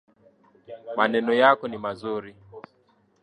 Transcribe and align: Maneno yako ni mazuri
Maneno 0.97 1.33
yako 1.41 1.65
ni 1.67 1.77
mazuri 1.83 2.31